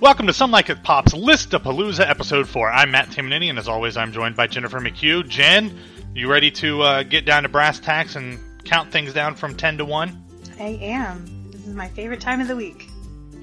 [0.00, 2.70] Welcome to Some Like It Pop's Listapalooza Episode 4.
[2.70, 5.28] I'm Matt Tamanini, and as always, I'm joined by Jennifer McHugh.
[5.28, 5.76] Jen,
[6.14, 9.78] you ready to uh, get down to brass tacks and count things down from 10
[9.78, 10.24] to 1?
[10.60, 11.50] I am.
[11.50, 12.88] This is my favorite time of the week.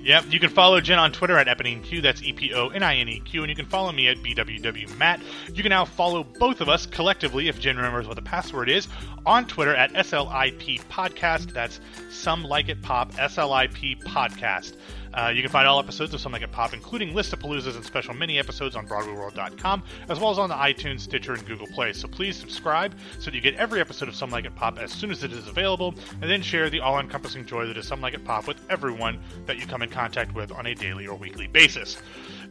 [0.05, 2.98] Yep, you can follow Jen on Twitter at EponineQ, that's E P O N I
[2.98, 5.20] N E Q, and you can follow me at BWWMatt.
[5.52, 8.88] You can now follow both of us collectively, if Jen remembers what the password is,
[9.26, 11.54] on Twitter at SLIP Podcast.
[11.54, 11.80] That's
[12.12, 14.76] Some Like It Pop, SLIP Podcast.
[15.16, 18.14] Uh, you can find all episodes of Some Like It Pop, including listapaloozas and special
[18.14, 21.94] mini episodes on BroadwayWorld.com, as well as on the iTunes, Stitcher, and Google Play.
[21.94, 24.92] So please subscribe so that you get every episode of Some Like It Pop as
[24.92, 28.14] soon as it is available, and then share the all-encompassing joy that is Some Like
[28.14, 31.48] It Pop with everyone that you come in contact with on a daily or weekly
[31.48, 31.98] basis.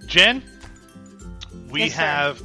[0.06, 0.42] Jen,
[1.70, 2.42] we Yes, have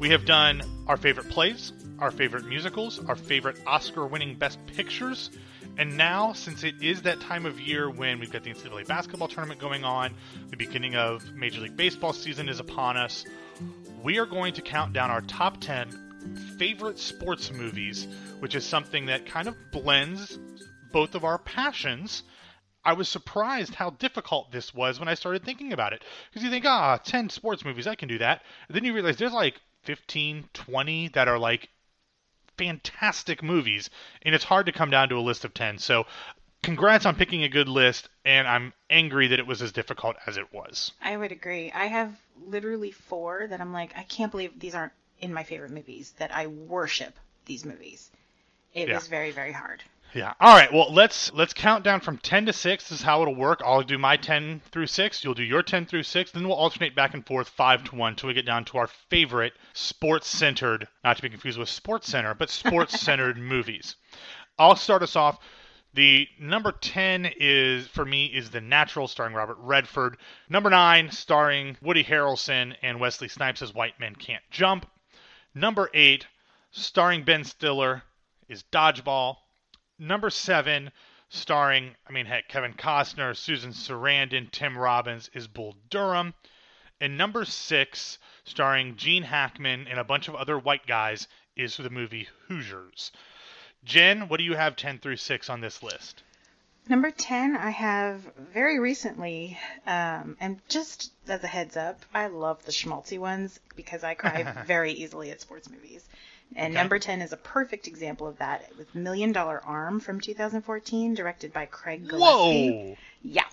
[0.00, 5.30] we have done our favorite plays, our favorite musicals, our favorite Oscar-winning Best Pictures.
[5.80, 9.28] And now, since it is that time of year when we've got the NCAA basketball
[9.28, 10.14] tournament going on,
[10.50, 13.24] the beginning of Major League Baseball season is upon us,
[14.02, 18.06] we are going to count down our top 10 favorite sports movies,
[18.40, 20.38] which is something that kind of blends
[20.92, 22.24] both of our passions.
[22.84, 26.04] I was surprised how difficult this was when I started thinking about it.
[26.28, 28.42] Because you think, ah, 10 sports movies, I can do that.
[28.68, 31.70] And then you realize there's like 15, 20 that are like
[32.60, 33.88] fantastic movies,
[34.20, 35.78] and it's hard to come down to a list of 10.
[35.78, 36.04] So,
[36.62, 40.36] congrats on picking a good list, and I'm angry that it was as difficult as
[40.36, 40.92] it was.
[41.02, 41.72] I would agree.
[41.72, 42.14] I have
[42.46, 46.34] literally four that I'm like, I can't believe these aren't in my favorite movies, that
[46.34, 47.14] I worship
[47.46, 48.10] these movies.
[48.74, 48.96] It Yeah.
[48.96, 49.82] was very, very hard.
[50.14, 50.34] Yeah.
[50.40, 50.72] All right.
[50.72, 52.88] Well, let's let's count down from 10 to 6.
[52.88, 53.62] This is how it'll work.
[53.64, 55.22] I'll do my 10 through 6.
[55.22, 56.32] You'll do your 10 through 6.
[56.32, 58.88] Then we'll alternate back and forth 5 to 1 until we get down to our
[59.08, 63.94] favorite sports-centered, not to be confused with Sports Center, but sports-centered movies.
[64.58, 65.38] I'll start us off.
[65.94, 70.16] The number 10 is for me is The Natural starring Robert Redford.
[70.48, 74.88] Number 9 starring Woody Harrelson and Wesley Snipes as White Men Can't Jump.
[75.54, 76.26] Number 8
[76.72, 78.02] starring Ben Stiller
[78.48, 79.36] is Dodgeball.
[80.02, 80.92] Number seven,
[81.28, 86.32] starring, I mean, heck, Kevin Costner, Susan Sarandon, Tim Robbins, is Bull Durham.
[87.02, 91.90] And number six, starring Gene Hackman and a bunch of other white guys, is the
[91.90, 93.12] movie Hoosiers.
[93.84, 96.22] Jen, what do you have 10 through 6 on this list?
[96.88, 102.64] Number 10, I have very recently, um, and just as a heads up, I love
[102.64, 106.08] the schmaltzy ones because I cry very easily at sports movies.
[106.56, 106.80] And Okay.
[106.82, 111.52] number 10 is a perfect example of that with Million Dollar Arm from 2014, directed
[111.52, 112.70] by Craig Gillespie.
[112.70, 112.96] Whoa!
[113.22, 113.44] Yeah.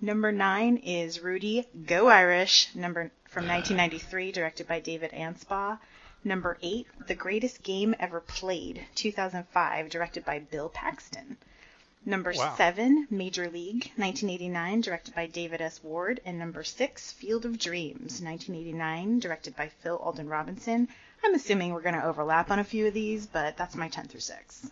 [0.00, 5.78] Number nine is Rudy Go Irish, number from 1993, directed by David Anspaugh.
[6.24, 11.36] Number eight, The Greatest Game Ever Played, 2005, directed by Bill Paxton.
[12.06, 12.54] Number Wow.
[12.56, 15.82] seven, Major League, 1989, directed by David S.
[15.84, 16.20] Ward.
[16.24, 20.88] And number six, Field of Dreams, 1989, directed by Phil Alden Robinson.
[21.24, 24.08] I'm assuming we're going to overlap on a few of these, but that's my 10
[24.08, 24.70] through 6.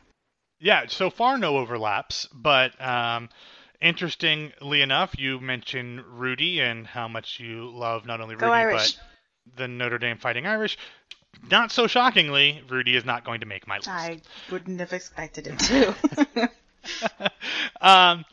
[0.60, 3.28] Yeah, so far no overlaps, but um,
[3.80, 8.94] interestingly enough, you mentioned Rudy and how much you love not only Rudy, Irish.
[8.94, 10.76] but the Notre Dame Fighting Irish.
[11.50, 13.88] Not so shockingly, Rudy is not going to make my list.
[13.88, 14.20] I
[14.50, 16.50] wouldn't have expected it to.
[17.80, 18.24] um,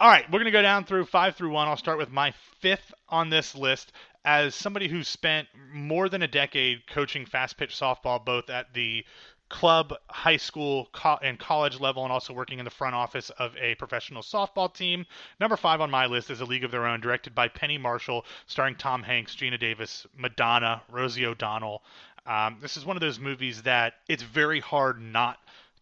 [0.00, 1.68] all right, we're going to go down through five through one.
[1.68, 3.92] I'll start with my fifth on this list.
[4.24, 9.04] As somebody who spent more than a decade coaching fast pitch softball, both at the
[9.50, 13.54] club, high school, co- and college level, and also working in the front office of
[13.56, 15.04] a professional softball team.
[15.40, 18.24] Number five on my list is A League of Their Own, directed by Penny Marshall,
[18.46, 21.82] starring Tom Hanks, Geena Davis, Madonna, Rosie O'Donnell.
[22.26, 25.38] Um, this is one of those movies that it's very hard not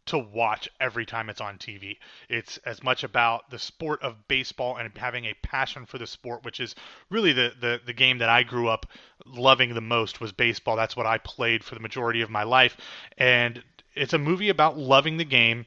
[0.06, 1.98] to watch every time it's on TV.
[2.28, 6.44] It's as much about the sport of baseball and having a passion for the sport,
[6.44, 6.74] which is
[7.10, 8.86] really the, the, the game that I grew up
[9.26, 10.76] loving the most was baseball.
[10.76, 12.76] That's what I played for the majority of my life.
[13.16, 13.62] And
[13.94, 15.66] it's a movie about loving the game,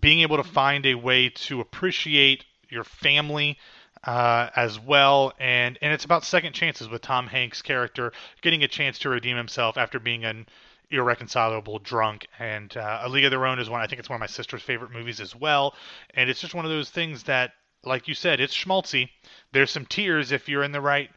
[0.00, 3.58] being able to find a way to appreciate your family
[4.04, 8.12] uh, as well, and and it's about second chances with Tom Hanks' character
[8.42, 10.46] getting a chance to redeem himself after being an
[10.90, 12.26] irreconcilable drunk.
[12.38, 13.80] And uh, A League of Their Own is one.
[13.80, 15.74] I think it's one of my sister's favorite movies as well.
[16.14, 17.52] And it's just one of those things that,
[17.84, 19.08] like you said, it's schmaltzy.
[19.52, 21.10] There's some tears if you're in the right.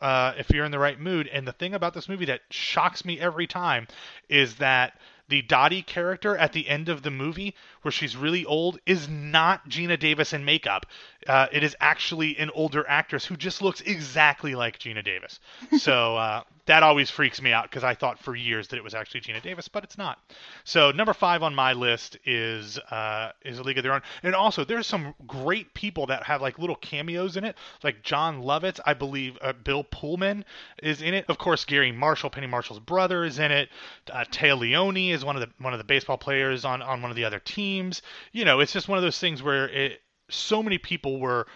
[0.00, 3.04] Uh, if you're in the right mood, and the thing about this movie that shocks
[3.04, 3.86] me every time
[4.28, 4.98] is that
[5.28, 9.66] the Dottie character at the end of the movie, where she's really old, is not
[9.70, 10.84] Geena Davis in makeup.
[11.26, 15.40] Uh, it is actually an older actress who just looks exactly like Geena Davis.
[15.78, 18.94] So uh, that always freaks me out because I thought for years that it was
[18.94, 20.18] actually Geena Davis, but it's not.
[20.64, 24.34] So number five on my list is uh, is a League of Their Own, and
[24.34, 28.80] also there's some great people that have like little cameos in it, like Jon Lovitz,
[28.86, 30.44] I believe uh, Bill Pullman
[30.82, 31.26] is in it.
[31.28, 33.68] Of course, Garry Marshall, Penny Marshall's brother, is in it.
[34.10, 37.10] Uh, Téa Leoni is one of the one of the baseball players on on one
[37.10, 38.00] of the other teams.
[38.32, 40.00] You know, it's just one of those things where it
[40.30, 41.46] so many people were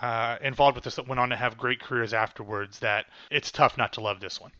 [0.00, 3.76] uh, involved with this that went on to have great careers afterwards that it's tough
[3.76, 4.52] not to love this one.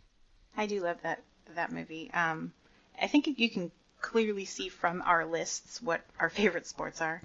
[0.56, 1.22] I do love that
[1.54, 2.10] that movie.
[2.12, 2.52] Um,
[3.00, 3.70] I think you can
[4.00, 7.22] clearly see from our lists what our favorite sports are.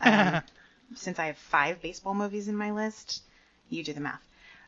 [0.00, 0.42] Um,
[0.94, 3.22] since I have five baseball movies in my list,
[3.68, 4.26] you do the math.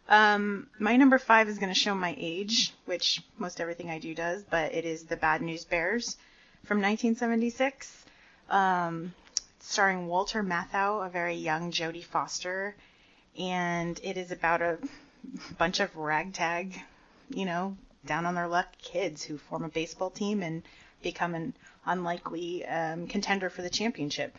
[0.09, 4.15] Um, my number five is going to show my age, which most everything I do
[4.15, 6.17] does, but it is The Bad News Bears
[6.65, 8.05] from 1976.
[8.51, 9.15] Um,
[9.73, 12.77] starring Walter Matthau, a very young Jodie Foster,
[13.39, 14.77] and it is about a
[15.57, 16.79] bunch of ragtag,
[17.31, 17.75] you know,
[18.05, 20.63] down on their luck kids who form a baseball team and
[21.03, 21.55] become an
[21.87, 24.37] unlikely um, contender for the championship.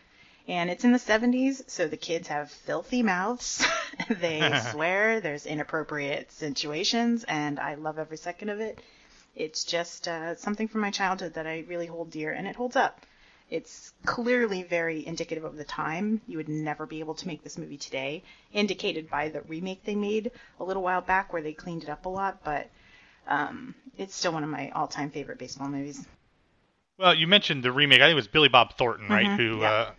[0.48, 3.66] And it's in the 70s, so the kids have filthy mouths.
[4.10, 5.20] they swear.
[5.20, 8.78] There's inappropriate situations, and I love every second of it.
[9.36, 12.76] It's just uh, something from my childhood that I really hold dear, and it holds
[12.76, 13.04] up.
[13.50, 16.22] It's clearly very indicative of the time.
[16.28, 19.96] You would never be able to make this movie today, indicated by the remake they
[19.96, 22.70] made a little while back where they cleaned it up a lot, but
[23.28, 26.06] um, it's still one of my all-time favorite baseball movies.
[26.98, 28.02] Well, you mentioned the remake.
[28.02, 29.28] I think it was Billy Bob Thornton, right?
[29.28, 29.70] Mhm, Who, yeah.
[29.70, 29.92] uh,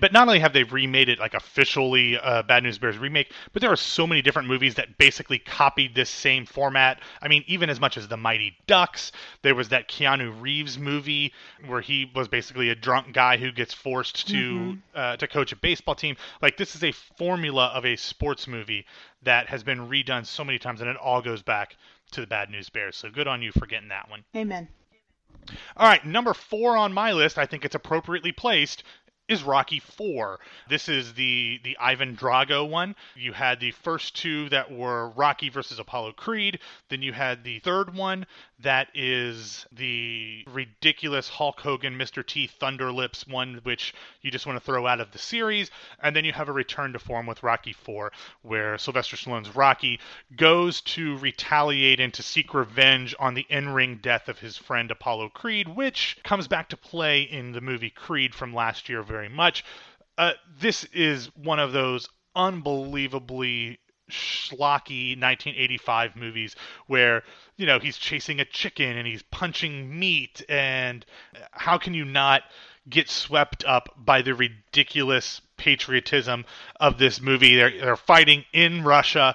[0.00, 3.60] but not only have they remade it like officially uh, Bad News Bears remake, but
[3.62, 7.00] there are so many different movies that basically copied this same format.
[7.20, 9.12] I mean, even as much as the Mighty Ducks,
[9.42, 11.32] there was that Keanu Reeves movie
[11.66, 14.78] where he was basically a drunk guy who gets forced to Mhm.
[14.94, 16.16] uh, to coach a baseball team.
[16.40, 18.86] Like this is a formula of a sports movie
[19.22, 21.76] that has been redone so many times, and it all goes back
[22.12, 22.96] to the Bad News Bears.
[22.96, 24.24] So good on you for getting that one.
[24.36, 24.68] Amen.
[25.76, 28.84] All right, number four on my list, I think it's appropriately placed,
[29.28, 30.40] is Rocky Four.
[30.68, 32.94] This is the the Ivan Drago one.
[33.16, 36.58] You had the first two that were Rocky versus Apollo Creed.
[36.88, 38.26] Then you had the third one
[38.60, 42.24] that is the ridiculous Hulk Hogan, Mr.
[42.24, 45.70] T, Thunder Lips one, which you just want to throw out of the series.
[46.00, 49.98] And then you have a return to form with Rocky Four, where Sylvester Stallone's Rocky
[50.36, 55.30] goes to retaliate and to seek revenge on the in-ring death of his friend Apollo
[55.30, 59.64] Creed, which comes back to play in the movie Creed from last year very much.
[60.18, 63.78] Uh, this is one of those unbelievably
[64.10, 66.56] schlocky 1985 movies
[66.86, 67.22] where
[67.56, 71.06] you know he's chasing a chicken and he's punching meat and
[71.52, 72.42] how can you not
[72.90, 76.44] get swept up by the ridiculous patriotism
[76.78, 79.34] of this movie they're, they're fighting in Russia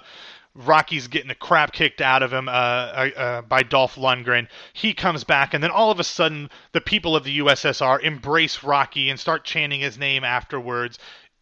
[0.58, 4.48] Rocky's getting the crap kicked out of him uh, uh, uh, by Dolph Lundgren.
[4.74, 8.64] He comes back, and then all of a sudden, the people of the USSR embrace
[8.64, 10.98] Rocky and start chanting his name afterwards.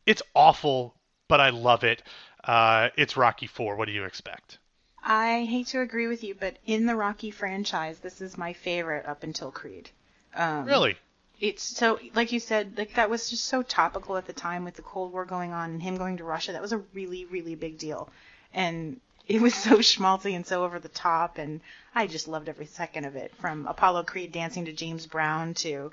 [0.05, 0.95] It's awful,
[1.27, 2.03] but I love it.
[2.43, 3.75] Uh, it's Rocky Four.
[3.75, 4.59] What do you expect?
[5.01, 9.05] I hate to agree with you, but in the Rocky franchise, this is my favorite
[9.05, 9.89] up until Creed.
[10.35, 10.97] Um, Really?
[11.39, 14.75] It's so, like you said, like that was just so topical at the time with
[14.75, 16.53] the Cold War going on and him going to Russia.
[16.53, 18.09] That was a really, really big deal,
[18.53, 21.61] and it was so schmaltzy and so over the top, and
[21.93, 23.33] I just loved every second of it.
[23.37, 25.91] From Apollo Creed dancing to James Brown to,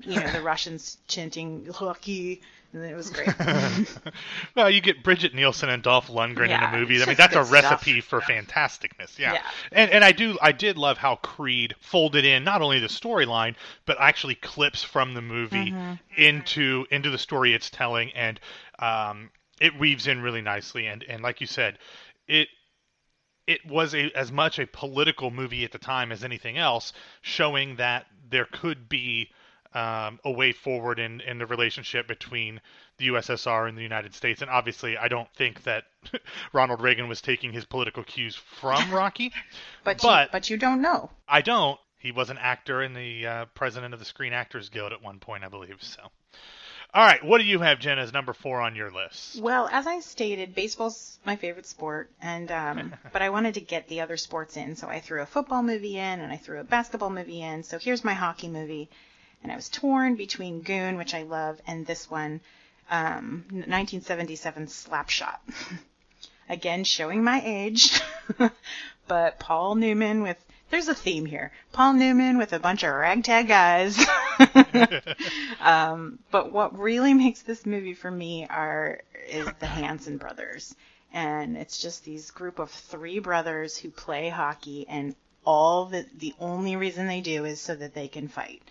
[0.00, 2.40] you know, the Russians chanting "Rocky,"
[2.72, 3.28] and it was great.
[4.54, 7.02] well, you get Brigitte Nielsen and Dolph Lundgren Yeah, in a movie.
[7.02, 7.80] I mean, that's a good stuff.
[7.80, 9.18] recipe for fantasticness.
[9.18, 9.32] Yeah.
[9.34, 9.42] Yeah.
[9.72, 13.54] And and I do I did love how Creed folded in not only the storyline
[13.86, 15.74] but actually clips from the movie
[16.16, 18.38] into into the story it's telling, and
[18.78, 19.30] um,
[19.60, 20.86] it weaves in really nicely.
[20.86, 21.78] And and like you said,
[22.26, 22.48] it
[23.48, 27.76] it was a as much a political movie at the time as anything else, showing
[27.76, 29.30] that there could be
[29.74, 32.60] um, a way forward in, in the relationship between
[32.98, 34.42] the USSR and the United States.
[34.42, 35.84] And obviously, I don't think that
[36.52, 39.32] Ronald Reagan was taking his political cues from Rocky.
[39.84, 41.10] But But- you, but you don't know.
[41.26, 41.78] I don't.
[41.98, 45.18] He was an actor and the uh, president of the Screen Actors Guild at one
[45.18, 45.82] point, I believe.
[45.82, 46.00] So,
[46.94, 49.40] all right, what do you have, Jen, as number four on your list?
[49.40, 53.88] Well, as I stated, baseball's my favorite sport, and um, but I wanted to get
[53.88, 56.64] the other sports in, so I threw a football movie in and I threw a
[56.64, 57.62] basketball movie in.
[57.62, 58.88] So here's my hockey movie,
[59.42, 62.40] and I was torn between Goon, which I love, and this one,
[62.90, 65.38] um, 1977 Slapshot.
[66.48, 68.00] Again, showing my age,
[69.08, 71.52] but Paul Newman with there's a theme here.
[71.72, 74.06] Paul Newman with a bunch of ragtag guys.
[75.60, 80.74] um, but what really makes this movie for me are is the Hanson brothers.
[81.12, 85.14] and it's just these group of three brothers who play hockey, and
[85.44, 88.62] all the the only reason they do is so that they can fight.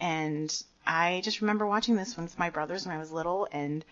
[0.00, 0.50] And
[0.86, 3.84] I just remember watching this with my brothers when I was little, and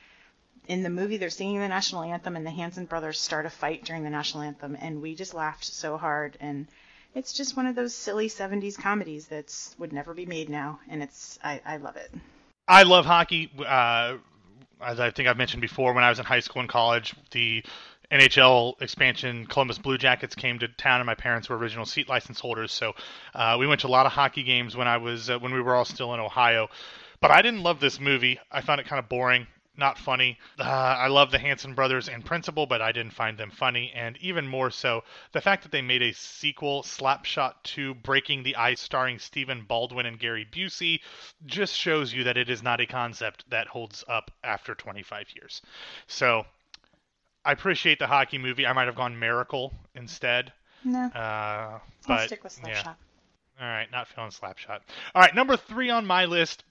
[0.69, 3.85] in the movie they're singing the national anthem, and the Hanson brothers start a fight
[3.85, 6.67] during the national anthem, and we just laughed so hard and
[7.15, 11.03] it's just one of those silly 70s comedies that's would never be made now and
[11.03, 12.11] it's I, I love it
[12.69, 13.51] I love hockey.
[13.59, 14.17] Uh,
[14.81, 17.63] as I think I've mentioned before, when I was in high school and college, the
[18.11, 22.41] NHL expansion Columbus Blue Jackets came to town, and my parents were original seat license
[22.41, 22.73] holders.
[22.73, 22.95] So
[23.35, 25.61] uh, we went to a lot of hockey games when I was uh, when we
[25.61, 26.69] were all still in Ohio.
[27.21, 28.39] But I didn't love this movie.
[28.51, 30.39] I found it kind of boring not funny.
[30.59, 33.93] Uh, I love the Hanson brothers in principle, but I didn't find them funny.
[33.95, 35.03] And even more so,
[35.33, 40.07] the fact that they made a sequel, Slapshot 2 Breaking the Ice, starring Stephen Baldwin
[40.07, 41.01] and Gary Busey,
[41.47, 45.63] just shows you that it is not a concept that holds up after 25 years.
[46.07, 46.45] So
[47.45, 48.67] I appreciate the hockey movie.
[48.67, 50.53] I might have gone Miracle instead.
[50.85, 51.07] No.
[51.07, 52.85] Uh, but, I'll stick with Slapshot.
[52.85, 52.95] Yeah.
[53.61, 54.81] All right, not feeling Slapshot.
[55.15, 56.65] All right, number three on my list.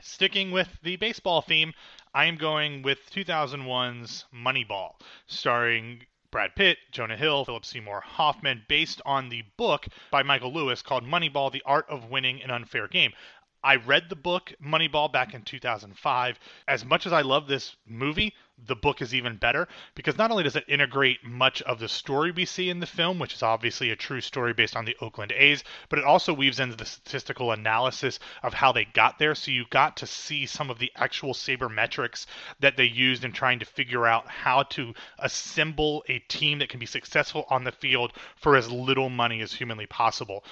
[0.00, 1.72] Sticking with the baseball theme,
[2.14, 9.00] I am going with 2001's Moneyball, starring Brad Pitt, Jonah Hill, Philip Seymour Hoffman, based
[9.06, 13.14] on the book by Michael Lewis called Moneyball The Art of Winning an Unfair Game.
[13.64, 16.38] I read the book Moneyball back in 2005.
[16.66, 18.34] As much as I love this movie,
[18.66, 22.30] the book is even better because not only does it integrate much of the story
[22.30, 25.32] we see in the film, which is obviously a true story based on the Oakland
[25.32, 29.34] A's, but it also weaves into the statistical analysis of how they got there.
[29.34, 32.26] So you got to see some of the actual sabermetrics
[32.60, 36.80] that they used in trying to figure out how to assemble a team that can
[36.80, 40.44] be successful on the field for as little money as humanly possible.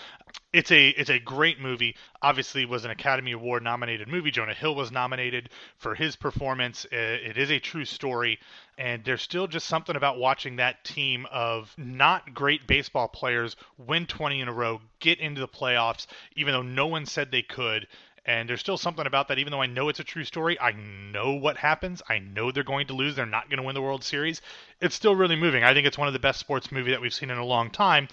[0.53, 1.95] It's a it's a great movie.
[2.21, 4.33] Obviously, was an Academy Award nominated movie.
[4.33, 6.85] Jonah Hill was nominated for his performance.
[6.91, 8.41] It is a true story.
[8.77, 14.07] And there's still just something about watching that team of not great baseball players win
[14.07, 17.87] 20 in a row, get into the playoffs, even though no one said they could.
[18.27, 20.73] And there's still something about that, even though I know it's a true story, I
[20.73, 22.03] know what happens.
[22.09, 23.17] I know they're going to lose.
[23.17, 24.43] They're not going to win the World Series.
[24.81, 25.65] It's still really moving.
[25.65, 27.71] I think it's one of the best sports movie that we've seen in a long
[27.71, 28.09] time.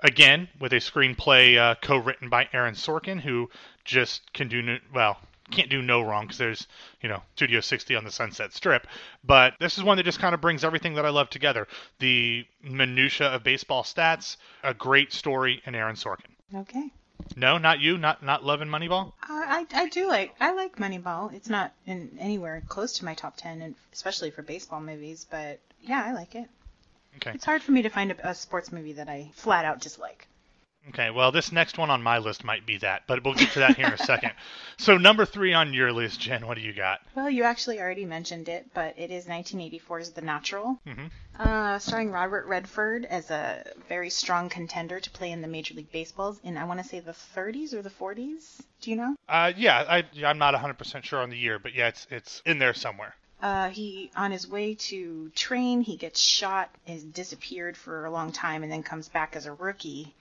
[0.00, 3.50] Again, with a screenplay uh, co-written by Aaron Sorkin, who
[3.84, 5.18] just can do well
[5.50, 6.68] can't do no wrong because there's
[7.02, 8.86] you know Studio 60 on the Sunset Strip.
[9.24, 11.66] But this is one that just kind of brings everything that I love together:
[11.98, 16.30] the minutia of baseball stats, a great story, and Aaron Sorkin.
[16.54, 16.90] Okay.
[17.36, 17.98] No, not you.
[17.98, 19.12] Not not loving Moneyball.
[19.22, 21.32] I I do like I like Moneyball.
[21.34, 25.26] It's not in anywhere close to my top ten, and especially for baseball movies.
[25.28, 26.48] But yeah, I like it.
[27.16, 27.32] Okay.
[27.34, 30.26] It's hard for me to find a, a sports movie that I flat out dislike.
[30.88, 33.58] Okay, well, this next one on my list might be that, but we'll get to
[33.58, 34.32] that here in a second.
[34.78, 37.00] So, number three on your list, Jen, what do you got?
[37.14, 41.06] Well, you actually already mentioned it, but it is 1984's The Natural, mm-hmm.
[41.38, 45.92] uh, starring Robert Redford as a very strong contender to play in the Major League
[45.92, 48.62] Baseballs in, I want to say, the 30s or the 40s.
[48.80, 49.14] Do you know?
[49.28, 52.58] Uh, yeah, I, I'm not 100% sure on the year, but yeah, it's it's in
[52.58, 53.14] there somewhere.
[53.42, 58.32] Uh, he on his way to train, he gets shot, is disappeared for a long
[58.32, 60.14] time, and then comes back as a rookie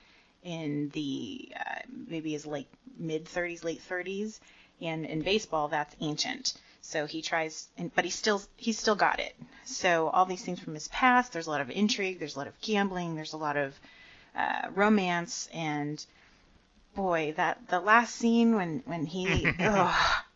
[0.44, 4.40] in the uh, maybe his late mid 30s, late 30s,
[4.82, 6.54] and in baseball that's ancient.
[6.82, 9.36] So he tries, and, but he still he's still got it.
[9.66, 11.34] So all these things from his past.
[11.34, 12.20] There's a lot of intrigue.
[12.20, 13.16] There's a lot of gambling.
[13.16, 13.80] There's a lot of
[14.36, 16.04] uh, romance, and
[16.96, 19.52] boy, that the last scene when when he,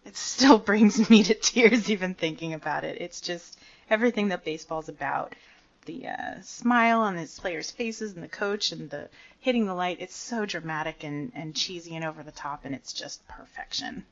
[0.05, 3.01] it still brings me to tears even thinking about it.
[3.01, 3.57] It's just
[3.89, 5.33] everything that baseball's about
[5.85, 9.97] the uh, smile on his players' faces and the coach and the hitting the light.
[9.99, 14.05] It's so dramatic and, and cheesy and over the top, and it's just perfection.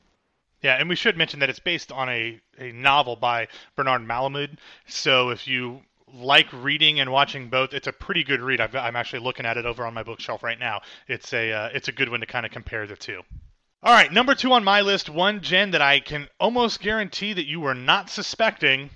[0.60, 4.58] Yeah, and we should mention that it's based on a, a novel by Bernard Malamud.
[4.86, 5.80] So if you
[6.14, 8.60] like reading and watching both, it's a pretty good read.
[8.60, 10.82] i am actually looking at it over on my bookshelf right now.
[11.08, 13.22] It's a uh, it's a good one to kind of compare the two.
[13.84, 17.48] All right, number two on my list, one Jen that I can almost guarantee that
[17.48, 18.90] you were not suspecting,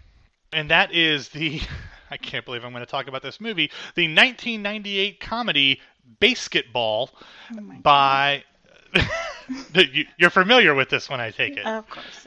[0.52, 1.60] and that is the
[2.10, 3.72] I can't believe I'm going to talk about this movie.
[3.96, 5.80] The 1998 comedy
[6.20, 8.44] BASEketball oh by.
[10.16, 11.66] You're familiar with this one, I take it.
[11.66, 12.25] Of course.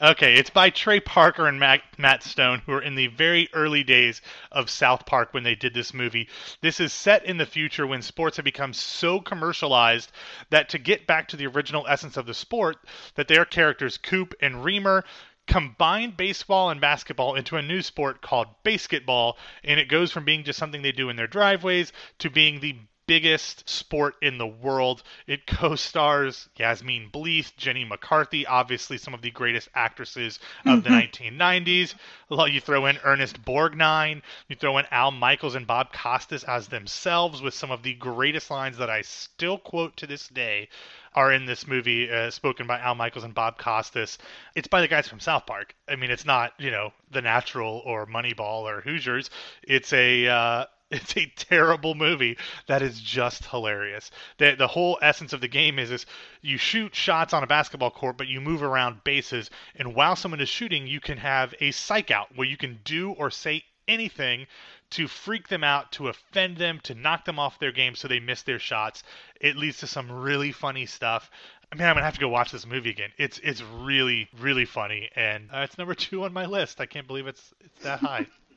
[0.00, 3.82] Okay, it's by Trey Parker and Matt, Matt Stone, who are in the very early
[3.82, 6.28] days of South Park when they did this movie.
[6.60, 10.12] This is set in the future when sports have become so commercialized
[10.50, 12.76] that to get back to the original essence of the sport,
[13.16, 15.04] that their characters Coop and Reamer
[15.48, 20.44] combine baseball and basketball into a new sport called baseketball, and it goes from being
[20.44, 22.76] just something they do in their driveways to being the
[23.08, 25.02] biggest sport in the world.
[25.26, 31.94] It co-stars Yasmine Bleeth, Jenny McCarthy, obviously some of the greatest actresses of the 1990s.
[32.30, 37.40] You throw in Ernest Borgnine, you throw in Al Michaels and Bob Costas as themselves
[37.40, 40.68] with some of the greatest lines that I still quote to this day
[41.14, 44.18] are in this movie, uh, spoken by Al Michaels and Bob Costas.
[44.54, 45.74] It's by the guys from South Park.
[45.88, 49.30] I mean, it's not you know The Natural or Moneyball or Hoosiers.
[49.62, 54.10] It's a uh, it's a terrible movie that is just hilarious.
[54.38, 56.06] The the whole essence of the game is is
[56.40, 60.40] you shoot shots on a basketball court, but you move around bases, and while someone
[60.40, 64.46] is shooting, you can have a psych out where you can do or say anything
[64.90, 68.20] to freak them out, to offend them, to knock them off their game so they
[68.20, 69.02] miss their shots.
[69.40, 71.30] It leads to some really funny stuff.
[71.70, 73.10] I mean, I'm gonna have to go watch this movie again.
[73.18, 76.80] It's it's really really funny, and uh, it's number two on my list.
[76.80, 78.26] I can't believe it's it's that high.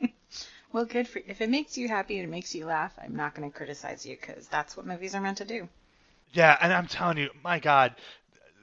[0.74, 1.26] well, good for you.
[1.28, 2.94] if it makes you happy and it makes you laugh.
[3.02, 5.68] I'm not going to criticize you because that's what movies are meant to do.
[6.34, 7.96] Yeah, and I'm telling you, my God,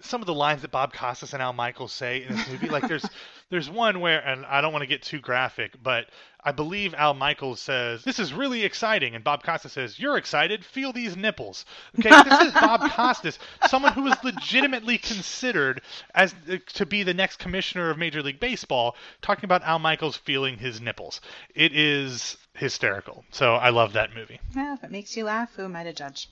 [0.00, 2.88] some of the lines that Bob Costas and Al Michaels say in this movie, like
[2.88, 3.07] there's
[3.50, 6.07] there's one where, and I don't want to get too graphic, but
[6.49, 10.64] I believe Al Michaels says this is really exciting, and Bob Costas says you're excited.
[10.64, 11.67] Feel these nipples.
[11.99, 15.83] Okay, this is Bob Costas, someone who is legitimately considered
[16.14, 20.17] as uh, to be the next commissioner of Major League Baseball, talking about Al Michaels
[20.17, 21.21] feeling his nipples.
[21.55, 23.26] It is hysterical.
[23.31, 24.40] So I love that movie.
[24.57, 26.31] Yeah, if it makes you laugh, who am I to judge?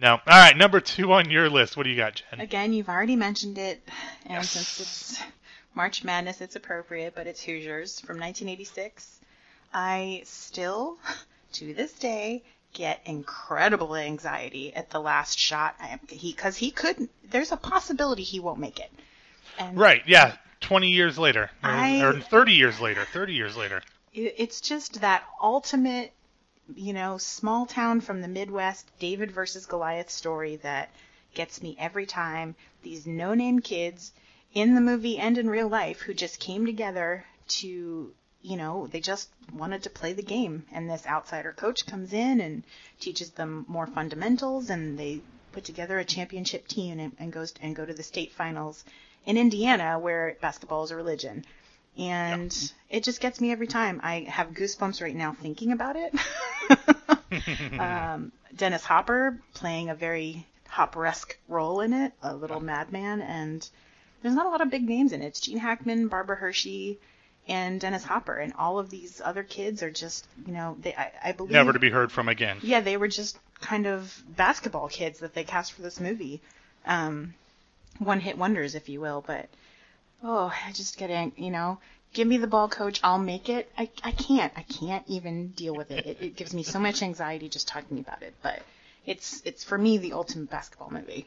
[0.00, 0.12] No.
[0.12, 1.76] All right, number two on your list.
[1.76, 2.40] What do you got, Jen?
[2.40, 3.82] Again, you've already mentioned it,
[4.26, 4.50] and yes.
[4.50, 5.22] since it's
[5.74, 9.22] March Madness, it's appropriate, but it's Hoosiers from 1986.
[9.76, 10.96] I still,
[11.52, 12.42] to this day,
[12.72, 15.76] get incredible anxiety at the last shot.
[15.78, 17.08] I, he because he could.
[17.30, 18.90] There's a possibility he won't make it.
[19.58, 20.02] And right.
[20.06, 20.36] Yeah.
[20.62, 23.04] 20 years later, I, or 30 years later.
[23.04, 23.82] 30 years later.
[24.14, 26.12] It's just that ultimate
[26.74, 30.90] you know, small town from the Midwest, David versus Goliath story that
[31.34, 32.56] gets me every time.
[32.82, 34.12] These no name kids
[34.52, 38.12] in the movie and in real life who just came together to,
[38.46, 40.64] you know, they just wanted to play the game.
[40.70, 42.62] And this outsider coach comes in and
[43.00, 47.74] teaches them more fundamentals and they put together a championship team and, and goes and
[47.74, 48.84] go to the state finals
[49.24, 51.44] in Indiana where basketball is a religion
[51.98, 54.00] and it just gets me every time.
[54.04, 56.14] I have goosebumps right now thinking about it.
[57.80, 63.68] um, Dennis Hopper playing a very Hopper-esque role in it, a little madman, and
[64.22, 65.26] there's not a lot of big names in it.
[65.26, 66.98] It's Gene Hackman, Barbara Hershey,
[67.48, 71.12] and Dennis Hopper, and all of these other kids are just, you know, they I,
[71.24, 72.58] I believe never to be heard from again.
[72.62, 76.40] Yeah, they were just kind of basketball kids that they cast for this movie,
[76.86, 77.34] um,
[77.98, 79.48] one hit wonders, if you will, but
[80.22, 81.78] oh, I just getting, you know,
[82.12, 83.00] give me the ball, coach.
[83.02, 83.70] I'll make it.
[83.76, 84.52] I, I can't.
[84.56, 86.06] I can't even deal with it.
[86.06, 86.18] it.
[86.20, 88.34] It gives me so much anxiety just talking about it.
[88.42, 88.62] But
[89.04, 91.26] it's it's for me the ultimate basketball movie.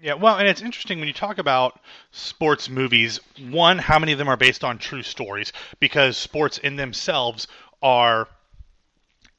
[0.00, 1.80] Yeah, well, and it's interesting when you talk about
[2.12, 3.18] sports movies.
[3.50, 5.52] One, how many of them are based on true stories?
[5.80, 7.48] Because sports in themselves
[7.82, 8.28] are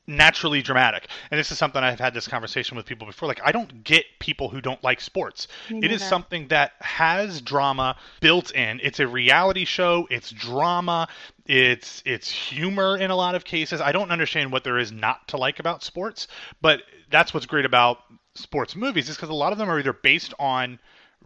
[0.10, 1.08] naturally dramatic.
[1.32, 3.28] And this is something I've had this conversation with people before.
[3.28, 5.48] Like, I don't get people who don't like sports.
[5.70, 8.82] It is something that has drama built in.
[8.84, 10.08] It's a reality show.
[10.10, 11.08] It's drama.
[11.46, 13.80] It's it's humor in a lot of cases.
[13.80, 16.28] I don't understand what there is not to like about sports,
[16.60, 18.00] but that's what's great about
[18.40, 20.80] sports movies is because a lot of them are either based on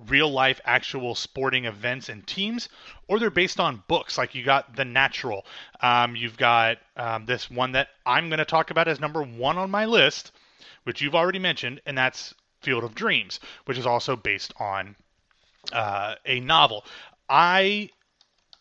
[0.08, 2.70] real life actual sporting events and teams,
[3.08, 4.18] or they're based on books.
[4.18, 5.46] Like you got The Natural.
[5.82, 9.58] Um, you've got um, this one that I'm going to talk about as number one
[9.58, 10.32] on my list,
[10.84, 14.96] which you've already mentioned, and that's Field of Dreams, which is also based on
[15.72, 16.86] uh, a novel.
[17.30, 17.90] I,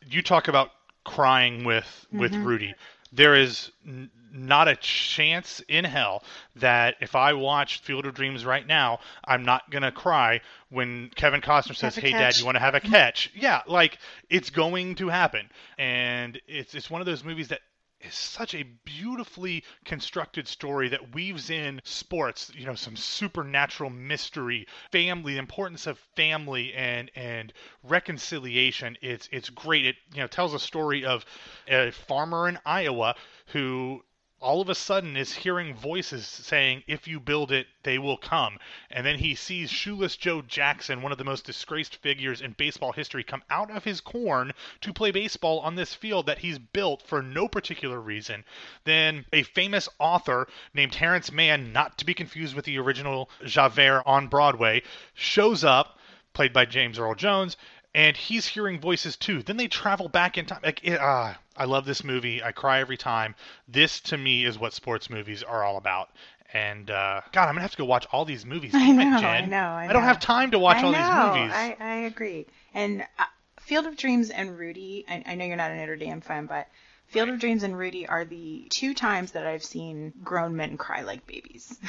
[0.06, 0.70] you talk about
[1.04, 2.18] crying with mm-hmm.
[2.18, 2.74] with Rudy.
[3.12, 6.24] There is n- not a chance in hell
[6.56, 11.42] that if I watch Field of Dreams right now, I'm not gonna cry when Kevin
[11.42, 12.36] Costner says, "Hey, catch.
[12.36, 13.98] Dad, you want to have a catch?" yeah, like
[14.30, 17.60] it's going to happen, and it's it's one of those movies that
[18.04, 24.66] is such a beautifully constructed story that weaves in sports, you know, some supernatural mystery,
[24.90, 28.96] family, the importance of family and and reconciliation.
[29.02, 29.86] It's it's great.
[29.86, 31.24] It you know tells a story of
[31.68, 33.14] a farmer in Iowa
[33.46, 34.02] who
[34.42, 38.58] all of a sudden is hearing voices saying, if you build it, they will come.
[38.90, 42.92] And then he sees Shoeless Joe Jackson, one of the most disgraced figures in baseball
[42.92, 47.02] history, come out of his corn to play baseball on this field that he's built
[47.02, 48.44] for no particular reason.
[48.84, 54.02] Then a famous author named Terrence Mann, not to be confused with the original Javert
[54.06, 54.82] on Broadway,
[55.14, 55.98] shows up,
[56.32, 57.56] played by James Earl Jones,
[57.94, 59.42] and he's hearing voices too.
[59.42, 60.60] Then they travel back in time.
[60.62, 62.42] Like, it, uh, I love this movie.
[62.42, 63.34] I cry every time.
[63.68, 66.10] This to me is what sports movies are all about,
[66.54, 68.72] And uh, God, I'm gonna have to go watch all these movies.
[68.74, 69.24] I know, Jen.
[69.24, 71.54] I know, I don't have time to watch I all know, these movies.
[71.54, 72.46] I, I agree.
[72.74, 73.24] And uh,
[73.60, 76.68] Field of Dreams and Rudy, I, I know you're not a Notre Dame fan, but
[77.06, 81.02] Field of Dreams and Rudy are the two times that I've seen grown men cry
[81.02, 81.78] like babies.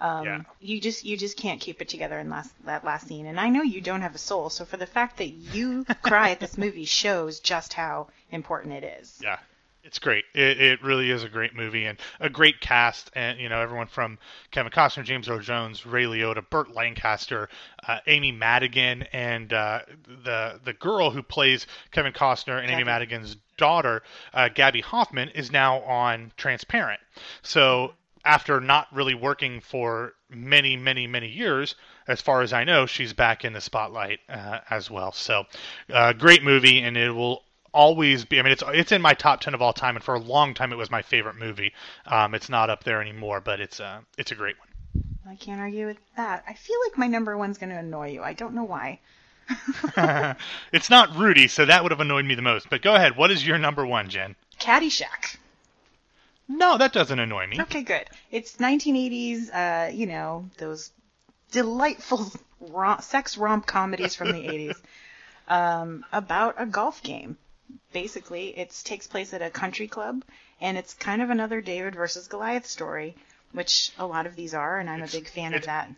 [0.00, 0.40] Um, Yeah.
[0.60, 3.48] You just you just can't keep it together in last that last scene, and I
[3.48, 4.50] know you don't have a soul.
[4.50, 8.84] So for the fact that you cry at this movie shows just how important it
[9.00, 9.18] is.
[9.22, 9.38] Yeah,
[9.84, 10.24] it's great.
[10.34, 13.10] It, it really is a great movie and a great cast.
[13.14, 14.18] And you know, everyone from
[14.50, 17.48] Kevin Costner, James Earl Jones, Ray Liotta, Burt Lancaster,
[17.86, 19.80] uh, Amy Madigan, and uh,
[20.24, 25.52] the the girl who plays Kevin Costner and Amy Madigan's daughter, uh, Gaby Hoffmann, is
[25.52, 27.00] now on Transparent.
[27.42, 27.92] So
[28.24, 31.74] after not really working for many, many, many years,
[32.06, 35.12] as far as I know, she's back in the spotlight uh, as well.
[35.12, 35.44] So,
[35.92, 38.38] uh, great movie, and it will always be.
[38.38, 40.54] I mean, it's it's in my top ten of all time, and for a long
[40.54, 41.72] time, it was my favorite movie.
[42.06, 44.68] Um, it's not up there anymore, but it's uh, it's a great one.
[45.28, 46.44] I can't argue with that.
[46.48, 48.22] I feel like my number one's going to annoy you.
[48.22, 49.00] I don't know why.
[50.72, 52.68] it's not Rudy, so that would have annoyed me the most.
[52.68, 53.16] But go ahead.
[53.16, 54.34] What is your number one, Jen?
[54.58, 55.36] Caddyshack.
[56.50, 57.60] No, that doesn't annoy me.
[57.60, 58.10] Okay, good.
[58.32, 60.90] It's 1980s, uh, you know, those
[61.52, 62.26] delightful
[62.60, 64.76] rom- sex romp comedies from the 80s
[65.48, 67.38] um, about a golf game.
[67.92, 70.24] Basically, it takes place at a country club,
[70.60, 73.14] and it's kind of another David versus Goliath story,
[73.52, 75.88] which a lot of these are, and I'm a big fan of that.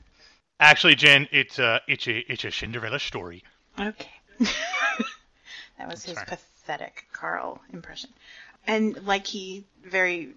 [0.61, 3.43] Actually, Jen, it's a it's a it's a Cinderella story.
[3.81, 4.11] Okay.
[4.39, 8.11] that was his pathetic Carl impression.
[8.67, 10.35] And like he very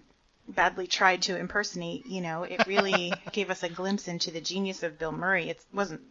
[0.48, 4.82] badly tried to impersonate, you know, it really gave us a glimpse into the genius
[4.82, 5.50] of Bill Murray.
[5.50, 6.02] It wasn't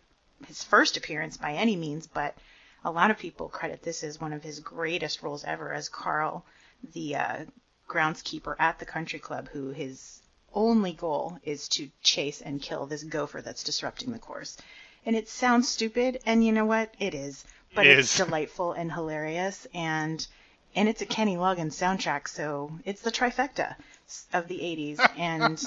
[0.47, 2.35] his first appearance by any means, but
[2.83, 6.45] a lot of people credit this as one of his greatest roles ever as Carl,
[6.93, 7.45] the uh,
[7.87, 10.21] groundskeeper at the country club, who his
[10.53, 14.57] only goal is to chase and kill this gopher that's disrupting the course.
[15.05, 16.93] And it sounds stupid, and you know what?
[16.99, 17.43] It is.
[17.73, 18.25] But It it's is.
[18.25, 20.25] delightful and hilarious, and
[20.75, 23.75] and it's a Kenny Loggins soundtrack, so it's the trifecta
[24.33, 24.99] of the 80s.
[25.17, 25.63] And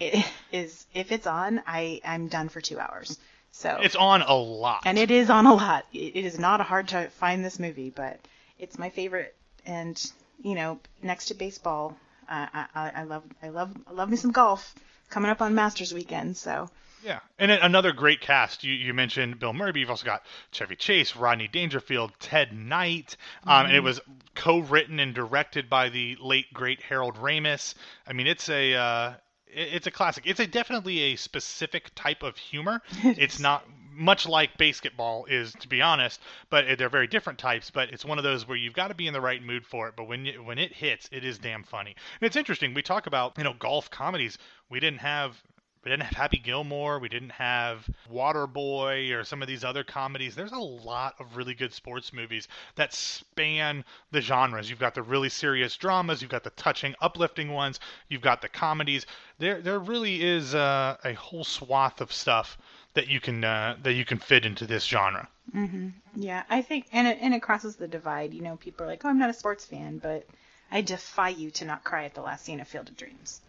[0.00, 3.18] it is if it's on, I I'm done for two hours.
[3.52, 4.82] So It's on a lot.
[4.84, 5.86] and it is on a lot.
[5.92, 8.18] It, it is not hard to find this movie, but
[8.58, 9.34] it's my favorite.
[9.66, 10.00] And
[10.42, 11.96] you know, next to baseball,
[12.28, 14.74] I, I, I love I love I love me some golf
[15.10, 16.36] coming up on Masters weekend.
[16.36, 16.68] So
[17.04, 18.64] Yeah, and another great cast.
[18.64, 19.72] You you mentioned Bill Murray.
[19.72, 24.00] but You've also got Chevy Chase, Rodney Dangerfield, Ted Knight, um, and it was
[24.34, 27.74] co-written and directed by the late great Harold Ramis.
[28.06, 29.14] I mean, it's a uh,
[29.46, 30.24] it's a classic.
[30.26, 32.82] It's a definitely a specific type of humor.
[33.04, 37.70] it's not much like baseketball is, to be honest, but they're very different types.
[37.70, 39.88] But it's one of those where you've got to be in the right mood for
[39.88, 39.94] it.
[39.96, 41.94] But when you, when it hits, it is damn funny.
[42.20, 42.74] And it's interesting.
[42.74, 44.38] We talk about you know golf comedies.
[44.70, 45.42] We didn't have
[45.84, 46.98] we didn't have Happy Gilmore.
[46.98, 50.34] We didn't have Waterboy or some of these other comedies.
[50.34, 54.70] There's a lot of really good sports movies that span the genres.
[54.70, 56.22] You've got the really serious dramas.
[56.22, 57.80] You've got the touching, uplifting ones.
[58.08, 59.04] You've got the comedies.
[59.38, 62.56] There, there really is a whole swath of stuff
[62.94, 65.28] that you can uh, that you can fit into this genre.
[66.16, 68.32] yeah, I think and it and it crosses the divide.
[68.34, 70.26] You know, people are like, oh, I'm not a sports fan, but
[70.70, 73.40] I defy you to not cry at the last scene of Field of Dreams.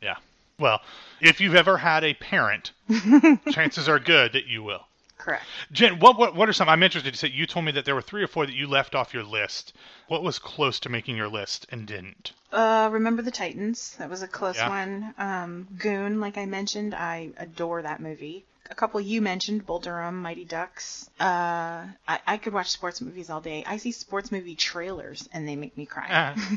[0.00, 0.16] Yeah.
[0.58, 0.80] Well,
[1.20, 2.72] if you've ever had a parent,
[3.50, 4.84] chances are good that you will.
[5.16, 5.44] Correct.
[5.72, 6.68] Jen, what, what what are some?
[6.68, 8.66] I'm interested to say you told me that there were three or four that you
[8.66, 9.74] left off your list.
[10.08, 12.32] What was close to making your list and didn't?
[12.52, 13.96] Uh, remember the Titans?
[13.98, 14.68] That was a close Yeah.
[14.68, 15.14] one.
[15.18, 18.44] Um, Goon, like I mentioned, I adore that movie.
[18.70, 21.10] A couple you mentioned, Bull Durham, Mighty Ducks.
[21.18, 23.64] Uh, I, I could watch sports movies all day.
[23.66, 26.08] I see sports movie trailers and they make me cry.
[26.08, 26.56] Uh,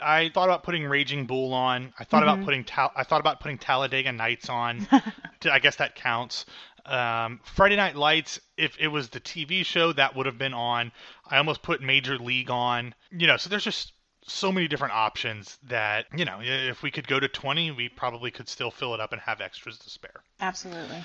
[0.00, 1.94] I thought about putting Raging Bull on.
[1.98, 4.86] I thought about putting Tal- I thought about putting Talladega Nights on.
[5.50, 6.44] I guess that counts.
[6.84, 10.92] Um, Friday Night Lights, if it was the TV show, that would have been on.
[11.26, 12.94] I almost put Major League on.
[13.10, 13.92] You know, so there's just
[14.26, 18.30] so many different options that you know if we could go to 20 we probably
[18.30, 21.04] could still fill it up and have extras to spare Absolutely.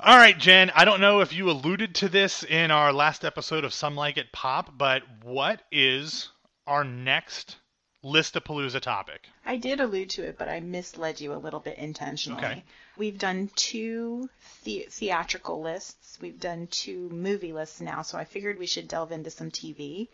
[0.00, 3.64] All right jen i don't know if you alluded to this in our last episode
[3.64, 6.28] of some like it pop but what is
[6.66, 7.56] our next
[8.02, 11.60] list of listapalooza topic I did allude to it, but I misled you a little
[11.60, 12.42] bit intentionally.
[12.42, 12.64] Okay.
[12.96, 14.28] We've done two
[14.64, 16.18] the- theatrical lists.
[16.20, 20.08] We've done two movie lists now, so I figured we should delve into some TV.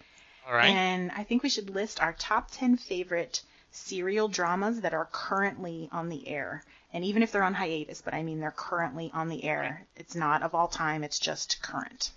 [0.47, 4.95] all right And I think we should list our top 10 favorite serial dramas that
[4.95, 6.65] are currently on the air.
[6.93, 9.87] And even if they're on hiatus, but I mean they're currently on the air.
[9.97, 12.11] It's not of all time, it's just current.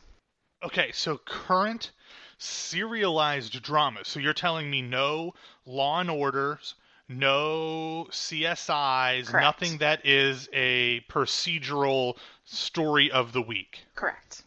[0.63, 1.91] Okay, so current
[2.37, 4.07] serialized dramas.
[4.07, 5.33] So you're telling me no
[5.65, 6.75] Law and Orders,
[7.07, 9.43] no CSIs, Correct.
[9.43, 13.85] nothing that is a procedural story of the week.
[13.95, 14.43] Correct.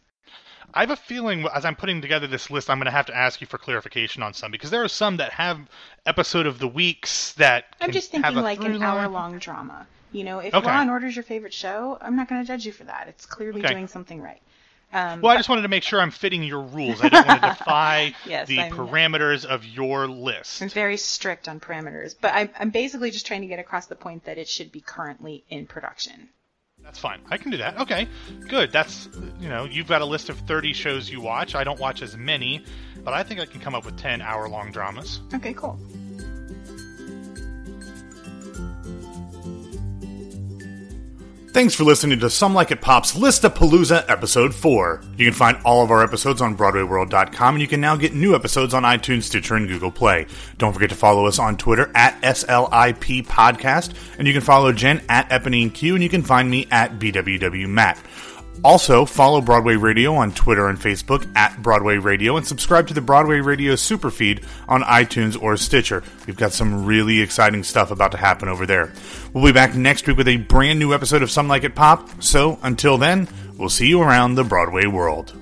[0.73, 3.15] I have a feeling as I'm putting together this list, I'm going to have to
[3.15, 5.59] ask you for clarification on some because there are some that have
[6.05, 9.87] episode of the weeks that I'm just have thinking like an hour long drama.
[10.11, 10.65] You know, if Okay.
[10.67, 13.07] Law and Order's your favorite show, I'm not going to judge you for that.
[13.07, 13.73] It's clearly Okay.
[13.73, 14.41] doing something right.
[14.93, 17.01] Um, Well, I just wanted to make sure I'm fitting your rules.
[17.01, 20.61] I don't want to defy Yes, the I'm- parameters of your list.
[20.61, 23.95] I'm very strict on parameters, but I'm, I'm basically just trying to get across the
[23.97, 26.29] point that it should be currently in production.
[26.87, 27.19] That's fine.
[27.29, 27.81] I can do that.
[27.81, 28.07] Okay,
[28.47, 28.71] good.
[28.71, 29.09] That's
[29.41, 31.53] you know, you've got a list of 30 shows you watch.
[31.53, 32.63] I don't watch as many,
[33.03, 35.19] but I think I can come up with 10 hour-long dramas.
[35.33, 35.77] Okay, cool.
[41.57, 45.01] Thanks for listening to Some Like It Pop's Listapalooza Episode 4.
[45.17, 48.35] You can find all of our episodes on BroadwayWorld.com, and you can now get new
[48.35, 50.27] episodes on iTunes, Stitcher, and Google Play.
[50.59, 55.01] Don't forget to follow us on Twitter at SLIP Podcast, and you can follow Jen
[55.09, 57.97] at Eponine Q, and you can find me at BWWMatt.
[58.63, 63.01] Also, follow Broadway Radio on Twitter and Facebook at Broadway Radio and subscribe to the
[63.01, 66.03] Broadway Radio Superfeed on iTunes or Stitcher.
[66.25, 68.91] We've got some really exciting stuff about to happen over there.
[69.33, 72.21] We'll be back next week with a brand new episode of Some Like It Pop,
[72.21, 75.33] so until then, we'll see you around the Broadway world.